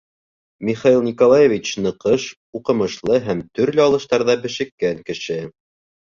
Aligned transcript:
Михаил 0.67 1.03
Николаевич— 1.07 1.67
ныҡыш, 1.87 2.25
уҡымышлы 2.59 3.19
һәм 3.27 3.43
төрлө 3.59 3.83
алыштарҙа 3.85 4.37
бешеккән 4.47 5.05
кеше. 5.11 5.37